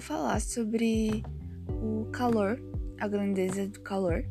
[0.00, 1.22] falar sobre
[1.68, 2.60] o calor,
[2.98, 4.24] a grandeza do calor.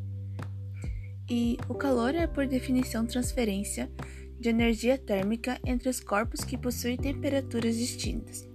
[1.28, 3.90] E o calor é, por definição, transferência
[4.38, 8.48] de energia térmica entre os corpos que possuem temperaturas distintas.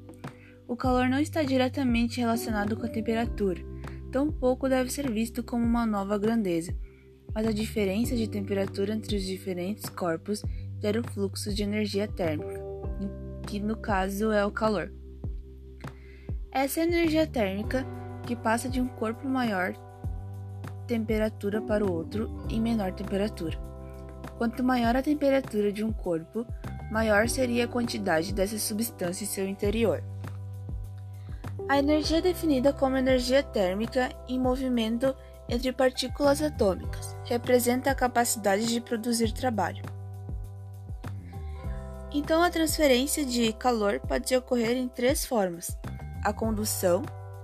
[0.68, 3.62] O calor não está diretamente relacionado com a temperatura,
[4.12, 6.76] tampouco deve ser visto como uma nova grandeza,
[7.34, 10.44] mas a diferença de temperatura entre os diferentes corpos
[10.82, 12.62] gera o fluxo de energia térmica,
[13.46, 14.92] que no caso é o calor.
[16.56, 17.86] Essa energia térmica
[18.26, 19.74] que passa de um corpo maior
[20.88, 23.60] temperatura para o outro em menor temperatura.
[24.38, 26.48] Quanto maior a temperatura de um corpo,
[26.90, 30.02] maior seria a quantidade dessa substância em seu interior.
[31.68, 35.14] A energia é definida como energia térmica em movimento
[35.50, 39.84] entre partículas atômicas representa a capacidade de produzir trabalho.
[42.14, 45.78] Então, a transferência de calor pode ocorrer em três formas:
[46.26, 47.04] a condução,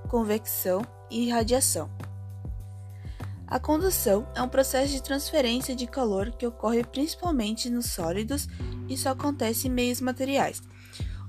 [0.10, 1.88] convecção e irradiação.
[3.48, 8.48] A condução é um processo de transferência de calor que ocorre principalmente nos sólidos
[8.90, 10.62] e só acontece em meios materiais,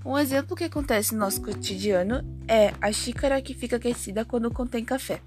[0.04, 4.84] um exemplo que acontece no nosso cotidiano é a xícara que fica aquecida quando contém
[4.84, 5.20] café.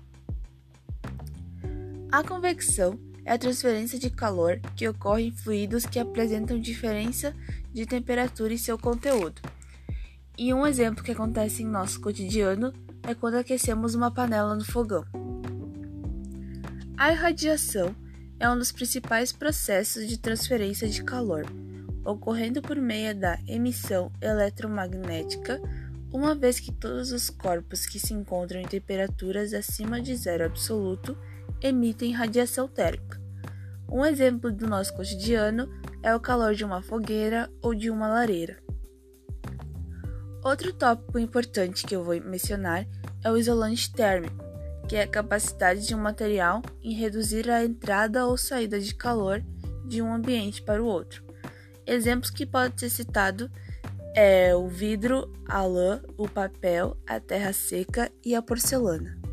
[2.12, 7.34] A convecção é a transferência de calor que ocorre em fluidos que apresentam diferença
[7.72, 9.42] de temperatura em seu conteúdo.
[10.38, 15.06] E um exemplo que acontece em nosso cotidiano é quando aquecemos uma panela no fogão.
[16.98, 17.96] A irradiação
[18.40, 21.46] é um dos principais processos de transferência de calor
[22.06, 25.60] ocorrendo por meio da emissão eletromagnética,
[26.14, 31.18] uma vez que todos os corpos que se encontram em temperaturas acima de zero absoluto
[31.62, 33.20] emitem radiação térmica.
[33.92, 35.68] Um exemplo do nosso cotidiano
[36.02, 38.65] é o calor de uma fogueira ou de uma lareira.
[40.46, 42.86] Outro tópico importante que eu vou mencionar
[43.24, 44.46] é o isolante térmico,
[44.88, 49.44] que é a capacidade de um material em reduzir a entrada ou saída de calor
[49.88, 51.24] de um ambiente para o outro.
[51.84, 53.50] Exemplos que podem ser citados
[54.16, 59.25] é o vidro, a lã, o papel, a terra seca e a porcelana.